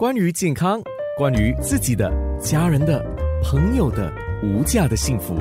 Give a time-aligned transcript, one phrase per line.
[0.00, 0.80] 关于健康，
[1.18, 2.10] 关于自己的、
[2.42, 3.04] 家人的、
[3.44, 4.10] 朋友的
[4.42, 5.38] 无价的幸福，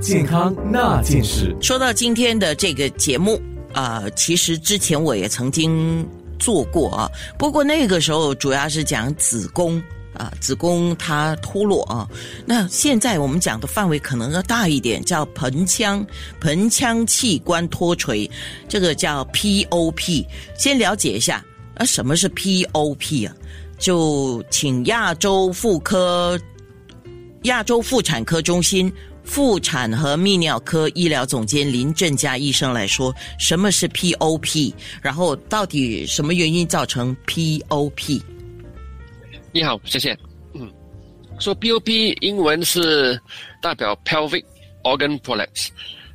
[0.00, 1.56] 健康那件事。
[1.60, 3.40] 说到今天的这个节目
[3.72, 6.04] 啊、其实之前我也曾经
[6.40, 9.80] 做过啊，不过那个时候主要是讲子宫。
[10.12, 12.06] 啊，子宫它脱落啊，
[12.44, 16.04] 那现在我们讲的范围可能要大一点，叫盆腔
[16.40, 18.28] 盆腔器官脱垂，
[18.68, 20.26] 这个叫 POP。
[20.58, 21.42] 先了解一下
[21.76, 23.34] 啊，什么是 POP 啊？
[23.80, 26.38] 就请亚洲妇科
[27.44, 28.92] 亚洲妇产科中心
[29.24, 38.22] 妇产和泌尿科医疗总监林正佳医生来说，什么是 POP，然后到底什么原因造成 POP？
[39.52, 40.16] 你好，谢谢。
[40.52, 40.70] 嗯，
[41.38, 43.18] 说 POP 英文是
[43.62, 44.44] 代表 pelvic
[44.82, 45.68] organ prolapse。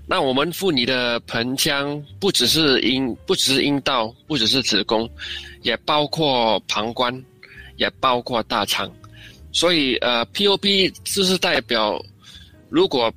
[0.07, 5.09] 那我们妇女的盆腔不只是阴，不只是阴道，不只是子宫，
[5.63, 7.23] 也包括膀胱，
[7.77, 8.91] 也包括大肠。
[9.51, 12.03] 所以呃，POP 就是代表，
[12.69, 13.13] 如果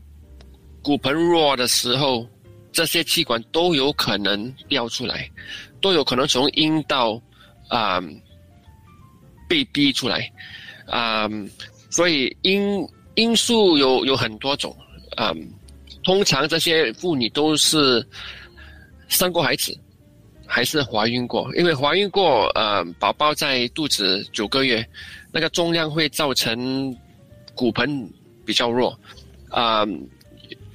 [0.83, 2.27] 骨盆弱的时候，
[2.73, 5.29] 这些器官都有可能掉出来，
[5.81, 7.21] 都有可能从阴道
[7.69, 8.01] 啊、
[9.49, 10.31] 被逼出来，
[10.87, 11.29] 啊、
[11.91, 14.75] 所以因因素有有很多种，
[15.17, 15.35] 啊、
[16.05, 18.07] 通常这些妇女都是
[19.09, 19.77] 生过孩子，
[20.51, 24.85] 还是怀孕过，因为怀孕过，呃，宝宝在肚子九个月，
[25.31, 26.97] 那个重量会造成
[27.55, 28.11] 骨盆
[28.47, 28.99] 比较弱，
[29.51, 29.87] 啊、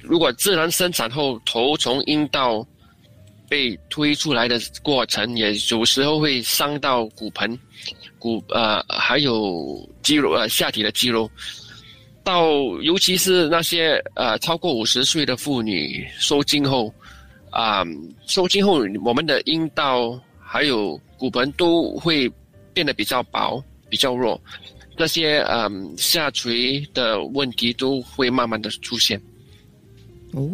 [0.00, 2.64] 如果自然生产后头从阴道
[3.48, 7.58] 被推出来的过程，也有时候会伤到骨盆。
[8.18, 11.30] 骨呃还有肌肉呃下体的肌肉，
[12.22, 12.48] 到
[12.80, 16.90] 尤其是那些呃超过五十岁的妇女受精后，
[17.54, 17.84] 啊、
[18.26, 22.28] 受精后我们的阴道还有骨盆都会
[22.72, 24.40] 变得比较薄、比较弱，
[24.96, 29.20] 这些嗯、下垂的问题都会慢慢的出现。
[30.32, 30.50] 哦，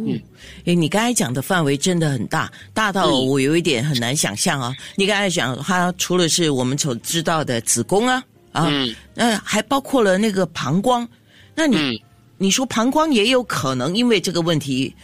[0.67, 4.77] 哎，你刚才讲的范围真的很大，大到嗯我有一点很难想象啊。
[4.95, 8.23] 你刚才讲，它除了是我们所知道的子宫啊，
[8.53, 11.09] 啊，嗯那还包括了那个膀胱。
[11.55, 11.99] 那你、嗯
[12.43, 14.95] 你说膀胱也有可能因为这个问题，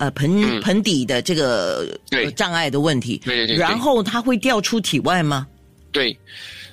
[0.00, 1.86] 呃，盆、嗯盆底的这个
[2.34, 5.46] 障碍的问题，对对对对然后它会掉出体外吗？
[5.92, 6.18] 对，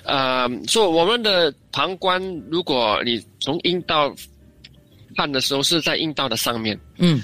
[0.04, 4.14] 呃，说我们的膀胱，如果你从阴道
[5.14, 6.78] 看的时候是在阴道的上面。
[6.96, 7.20] 嗯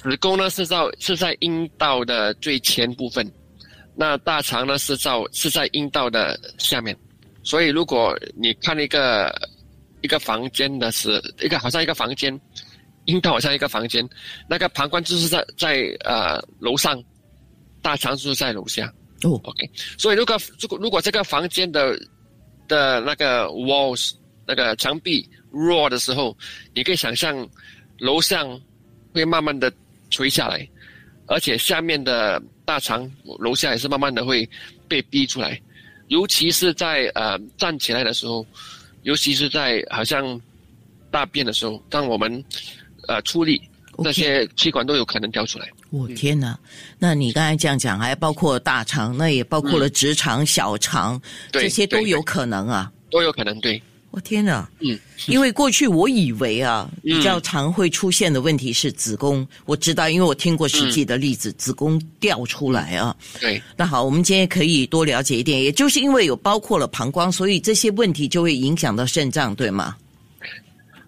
[0.00, 3.28] 子宫呢是在是在阴道的最前部分，
[3.96, 6.96] 那大肠呢是在是在阴道的下面，
[7.42, 9.34] 所以如果你看一个
[10.02, 12.38] 一个房间的是一个好像一个房间，
[13.08, 14.06] 阴道好像一个房间，
[14.46, 17.02] 那个膀胱就是在在呃楼上，
[17.80, 18.92] 大肠就是在楼下。
[19.24, 21.98] 哦 OK，所以如果如果如果这个房间的
[22.68, 24.12] 的那个 walls
[24.46, 26.36] 那个墙壁弱的时候，
[26.74, 27.48] 你可以想象
[27.98, 28.60] 楼上
[29.14, 29.72] 会慢慢的
[30.10, 30.68] 垂下来，
[31.26, 34.48] 而且下面的大肠楼下也是慢慢的会
[34.86, 35.58] 被逼出来，
[36.08, 38.46] 尤其是在呃站起来的时候，
[39.02, 40.38] 尤其是在好像
[41.10, 42.44] 大便的时候，当我们
[43.08, 43.60] 呃出力
[44.04, 45.68] 这些气管都有可能掉出来。
[45.90, 46.56] 我、天哪！
[47.00, 51.20] 那你刚才这样讲，还包括大肠，那也包括了直肠、小肠，
[51.50, 52.92] 这些都有可能啊！
[53.10, 54.70] 都有可能对，我天哪！
[54.80, 54.96] 嗯，
[55.26, 63.16] 因为过去我以为啊，嗯比较常会出现的问题是子宫，我知道，因为我听过实际的例嗯子，子宫掉出来啊。
[63.40, 63.60] 对。
[63.76, 69.96] 那好，我们今天可以多了解一点，也就是因为有包括了膀胱，所以这些问题就会影响到肾脏，对吗？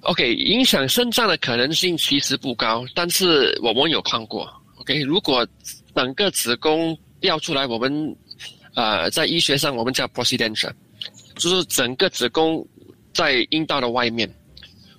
[0.03, 4.51] OK，影响肾脏的可能性其实不高，但是我们有看过。
[4.79, 5.47] OK，如果
[5.95, 8.17] 整个子宫掉出来，我们
[8.75, 10.71] 呃在医学上我们叫 procedentia，
[11.37, 12.67] 就是整个子宫
[13.13, 14.29] 在阴道的外面。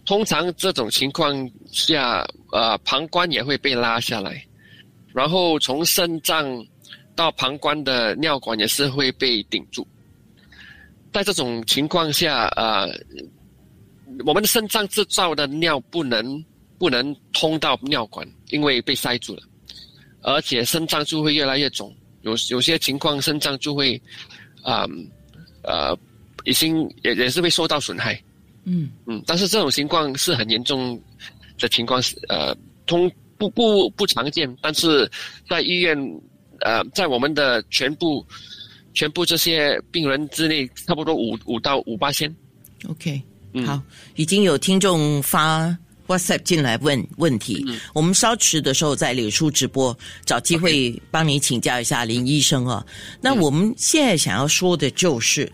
[0.06, 4.44] 通常这种情况下，呃，膀胱也会被拉下来，
[5.14, 6.64] 然后从肾脏
[7.16, 9.88] 到膀胱的尿管也是会被顶住。
[11.12, 12.88] 在这种情况下，呃，
[14.26, 16.44] 我们的肾脏制造的尿不能
[16.78, 19.44] 不能通到尿管，因为被塞住了，
[20.22, 24.02] 而且肾脏就会越来越肿，有有些情况肾脏就会，
[24.64, 24.86] 啊、
[25.64, 25.98] 呃，
[26.44, 28.22] 已经也也是会受到损害，
[28.66, 31.00] 嗯，嗯，但是这种情况是很严重
[31.60, 32.56] 的情况，是呃，
[32.86, 35.10] 通不不不常见，但是
[35.50, 35.98] 在医院，
[36.62, 38.26] 呃，在我们的全部
[38.94, 42.34] 全部这些病人之内，差不多五五到五八千。
[42.88, 43.22] OK，、
[43.54, 43.66] 嗯。
[43.66, 43.82] 好，
[44.16, 45.76] 已经有听众发
[46.08, 47.80] WhatsApp 进来问问题，嗯。
[47.94, 52.86] 我们稍迟的时候在脸书直播，找机会帮你请教一下林医生啊。
[53.22, 55.52] 那我们现在想要说的就是，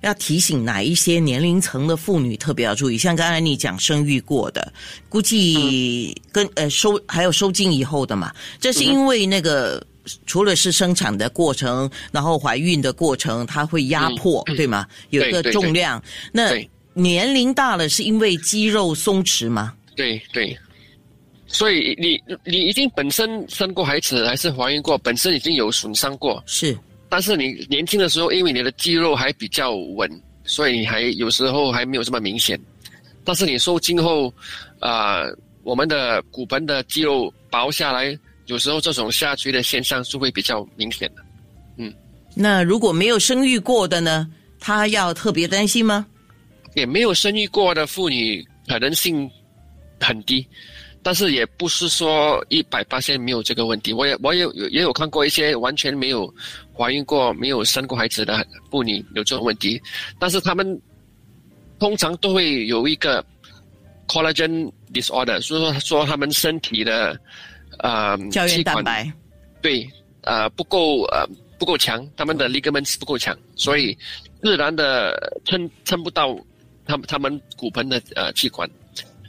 [0.00, 2.96] 要提醒哪一些年龄层的妇女特别要注意？
[2.96, 4.72] 像刚才你讲生育过的，
[5.08, 9.84] 估计跟呃收还有收经以后的嘛，这是因为那个
[10.24, 14.86] 除了是生产的过程，然后怀孕的过程，它会压迫，对吗？
[15.10, 16.02] 有一个重量。
[16.32, 19.74] 那对年龄大了是因为肌肉松弛吗？
[19.94, 20.56] 对对，
[21.46, 26.76] 所以你你已经本身生过孩子还是怀孕过，本身已经有损伤过，是
[27.08, 30.10] 但是你年轻的时候，因为你的肌肉还比较稳，
[30.44, 32.58] 所以你还有时候还没有这么明显。
[33.24, 34.32] 但是你受精后，
[34.80, 35.24] 啊、
[35.62, 41.22] 我们的骨盆的肌肉薄下来，有时候这种下垂的现象是会比较明显的。
[42.34, 44.30] 那如果没有生育过的呢？
[44.60, 46.06] 他要特别担心吗？
[46.74, 49.28] 也没有生育过的妇女可能性
[50.00, 50.46] 很低，
[51.02, 53.92] 但是也不是说一百八千没有这个问题。
[53.92, 56.32] 我也我也有也有看过一些完全没有
[56.76, 59.80] 怀孕过、没有生过孩子的妇女有这种问题，
[60.18, 60.80] 但是他们
[61.78, 63.24] 通常都会有一个
[64.06, 67.18] collagen disorder，所以说说他们身体的
[67.78, 69.10] 呃胶原蛋白。
[69.60, 69.88] 对，
[70.22, 71.26] 呃，不够呃
[71.58, 73.96] 不够强，他们的 ligaments 不够强，所以
[74.40, 76.38] 自然的撑撑不到
[76.88, 78.68] 他们他们骨盆的呃器官，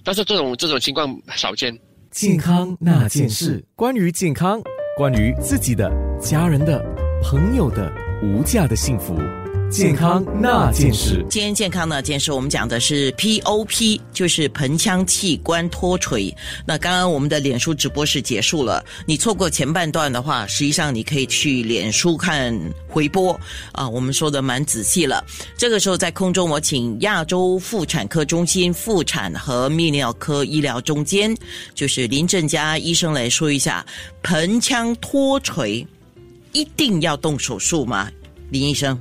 [0.02, 1.78] 但是这种这种情况少见。
[2.10, 4.60] 健康那件事，关于健康，
[4.98, 6.84] 关于自己的、家人的、
[7.22, 9.14] 朋友的无价的幸福，
[9.70, 11.24] 健康那件事。
[11.30, 16.36] 今天健康那件事，我们讲的是 POP，就是盆腔器官脱垂。
[16.66, 22.58] 那刚刚我们的脸书直播室结束了，你错过前半段的话，实际上你可以去脸书看
[22.88, 23.40] 回播
[23.72, 23.88] 啊。
[23.88, 25.24] 我们说的蛮仔细了。
[25.56, 31.36] 这个时候在空中，我请亚洲妇产科中心妇产和泌尿科医疗中间，
[31.76, 33.86] 就是林正佳医生来说一下
[34.24, 35.86] 盆腔脱垂
[36.54, 38.10] 一定要动手术吗？
[38.50, 39.00] 林医生。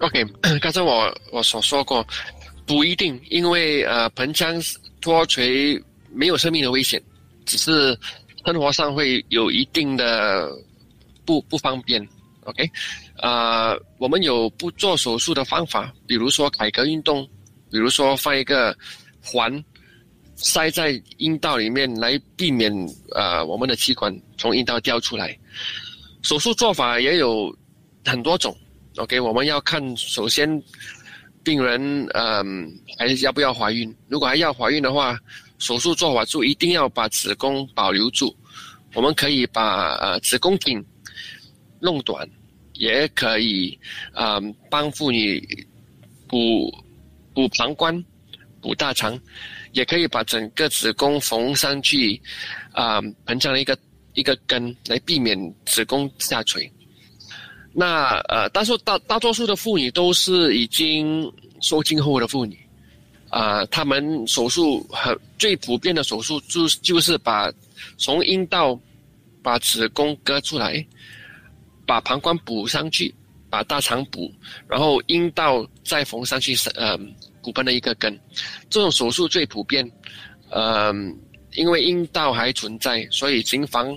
[0.00, 0.24] OK，
[0.60, 2.06] 刚才我我所说过，
[2.66, 4.60] 不一定，因为呃盆腔
[5.00, 5.80] 脱垂
[6.10, 7.00] 没有生命的危险，
[7.44, 7.96] 只是
[8.44, 10.50] 生活上会有一定的
[11.24, 12.06] 不不方便。
[12.44, 12.68] OK，
[13.18, 17.28] 呃，我们有不做手术的方法，比如说改革运动，
[17.70, 18.74] 比如说放一个
[19.22, 19.62] 环
[20.34, 22.72] 塞在阴道里面来避免
[23.14, 25.38] 呃我们的气管从阴道掉出来。
[26.22, 27.54] 手术做法也有
[28.06, 28.56] 很多种。
[28.96, 30.62] OK，我们要看首先
[31.42, 31.80] 病人
[32.12, 35.18] 嗯还要不要怀孕，如果还要怀孕的话，
[35.58, 38.36] 手术做法就一定要把子宫保留住。
[38.94, 40.84] 我们可以把呃子宫颈
[41.78, 42.28] 弄短，
[42.74, 43.78] 也可以
[44.14, 45.40] 嗯帮妇女
[46.26, 46.70] 补
[47.32, 48.04] 补膀胱、
[48.60, 49.18] 补大肠，
[49.72, 52.20] 也可以把整个子宫缝上去，
[52.72, 53.78] 啊、盆腔的一个
[54.14, 56.70] 一个根，来避免子宫下垂。
[57.72, 61.30] 那呃，大数大大多数的妇女都是已经
[61.60, 62.58] 受精后的妇女，
[63.28, 67.52] 啊、她们手术很最普遍的手术就就是把
[67.96, 68.78] 从阴道
[69.42, 70.84] 把子宫割出来，
[71.86, 73.14] 把膀胱补上去，
[73.48, 74.32] 把大肠补，
[74.66, 76.98] 然后阴道再缝上去，呃，
[77.40, 78.18] 骨盆的一个根，
[78.68, 79.88] 这种手术最普遍，
[80.50, 80.92] 呃，
[81.54, 83.96] 因为阴道还存在，所以行房，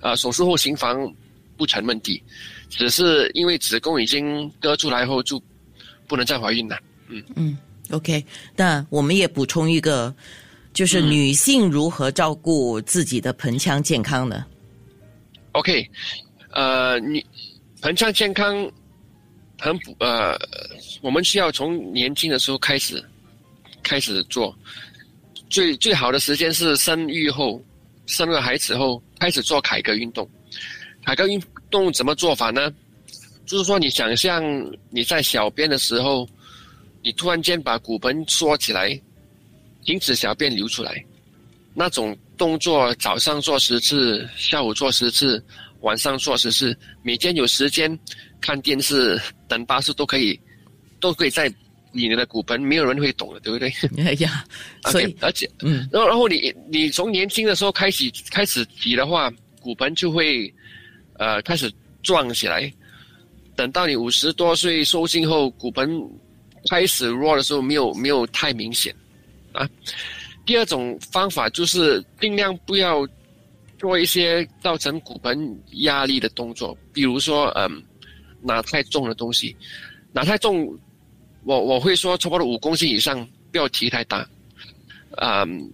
[0.00, 1.14] 呃，手术后行房
[1.56, 2.22] 不成问题。
[2.68, 5.42] 只是因为子宫已经割出来后就
[6.06, 6.78] 不能再怀孕了。
[7.08, 7.56] 嗯嗯
[7.90, 8.24] OK，
[8.56, 10.12] 那我们也补充一个，
[10.72, 14.44] 就是女性如何照顾自己的盆腔健康呢
[15.52, 15.88] ？OK，
[16.50, 17.24] 呃，你
[17.80, 18.68] 盆腔健康
[19.60, 20.36] 很补呃，
[21.00, 23.00] 我们需要从年轻的时候开始
[23.84, 24.52] 开始做，
[25.48, 27.62] 最最好的时间是生育后，
[28.06, 30.28] 生了孩子后开始做凯格运动。
[31.06, 32.68] 凯格运动怎么做法呢？
[33.46, 34.42] 就是说，你想象
[34.90, 36.28] 你在小便的时候，
[37.00, 39.00] 你突然间把骨盆缩起来，
[39.84, 41.04] 停止小便流出来，
[41.74, 45.40] 那种动作，早上做十次，下午做十次，
[45.82, 47.96] 晚上做十次，每天有时间
[48.40, 50.36] 看电视、等巴士都可以，
[50.98, 51.48] 都可以在
[51.92, 53.72] 你的骨盆，没有人会懂的，对不对？
[54.04, 54.44] 哎呀，
[54.90, 60.52] 所以而且，嗯，然后然后你你从年轻的时候开始开始挤的话，骨盆就会
[61.18, 62.72] 呃开始壮起来。
[63.54, 65.98] 等到你五十多岁收心后，骨盆
[66.68, 68.94] 开始弱的时候，没有没有太明显
[69.52, 69.68] 啊。
[70.44, 73.08] 第二种方法就是尽量不要
[73.78, 77.82] 做一些造成骨盆压力的动作，比如说嗯
[78.42, 79.56] 拿太重的东西，
[80.12, 80.78] 拿太重，
[81.44, 84.28] 我我会说差不多五公斤以上，不要提太大。
[85.16, 85.72] 嗯，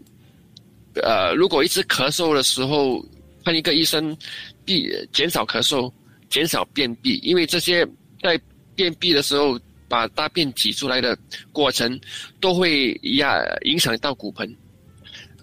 [0.94, 3.04] 呃，如果一直咳嗽的时候，
[3.42, 4.16] 看一个医生，
[4.64, 5.92] 避减少咳嗽，
[6.30, 7.86] 减少便秘，因为这些
[8.22, 8.40] 在
[8.74, 9.58] 便秘的时候
[9.88, 11.16] 把大便挤出来的
[11.52, 12.00] 过程，
[12.40, 14.56] 都会压影响到骨盆。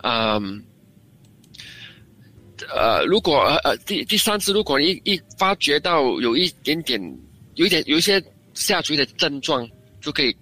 [0.01, 0.63] 嗯，
[2.69, 6.99] 呃，如果呃第第三次，如果一一发觉到有一点点，
[7.55, 9.67] 有一点有一些下垂的症状，
[10.01, 10.35] 就可以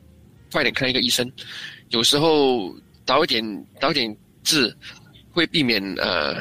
[0.51, 1.29] 快点看一个医生。
[1.89, 4.73] 有时候早一点早一点治，
[5.31, 6.35] 会避免呃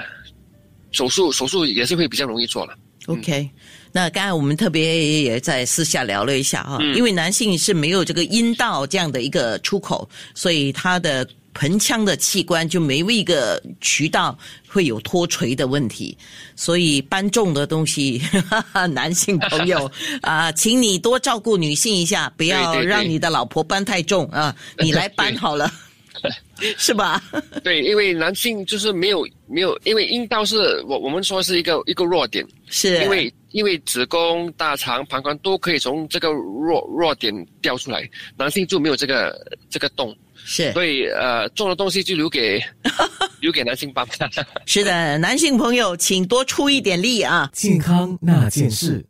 [0.96, 2.74] 手术手术也是会比较容易做了。
[3.04, 3.48] OK，
[3.92, 6.96] 那刚才我们特别也在私下聊了一下哈，嗯。
[6.96, 14.36] 因为男性是没有这个阴道这样的一个出口，所以他的盆腔的器官就没有一个渠道
[14.66, 16.16] 会有脱垂的问题，
[16.56, 19.90] 所以搬重的东西，哈 哈男性朋友
[20.22, 25.70] 啊，请你多照顾女性一下，不要让你的老婆搬太重啊，你来搬好了，
[26.78, 27.22] 是吧？
[27.62, 39.38] 对，因为男性就是没有没有，因为阴道是我我们说是一个一个弱点，是，因为因为子宫、大肠、膀胱都可以从这个弱弱点掉出来，男性就没有这个
[39.70, 42.60] 这个洞，是所以呃重的东西就留给
[43.40, 44.06] 留给男性搬。
[44.64, 47.48] 是的，男性朋友请多出一点力啊。
[47.52, 49.06] 健康那件事。